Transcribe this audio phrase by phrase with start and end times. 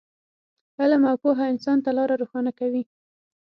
[0.81, 2.83] علم او پوهه انسان ته لاره روښانه کوي.